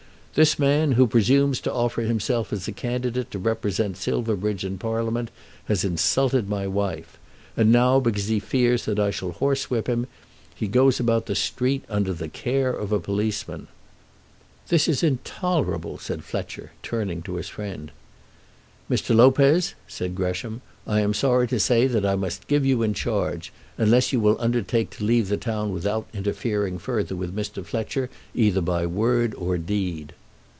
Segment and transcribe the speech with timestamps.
[0.33, 5.29] "This man who presumes to offer himself as a candidate to represent Silverbridge in Parliament
[5.65, 7.19] has insulted my wife.
[7.57, 10.07] And now, because he fears that I shall horsewhip him,
[10.55, 13.67] he goes about the street under the care of a policeman."
[14.69, 17.91] "This is intolerable," said Fletcher, turning to his friend.
[18.89, 19.13] "Mr.
[19.13, 20.61] Lopez," said Gresham.
[20.87, 24.37] "I am sorry to say that I must give you in charge; unless you will
[24.39, 27.65] undertake to leave the town without interfering further with Mr.
[27.65, 30.13] Fletcher either by word or deed."